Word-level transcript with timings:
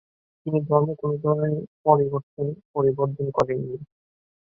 তিনি 0.45 0.59
ধর্মে 0.67 0.93
কোন 1.01 1.11
পরিবর্তন 1.85 2.45
পরিবর্ধন 2.73 3.27
করেননি। 3.37 3.77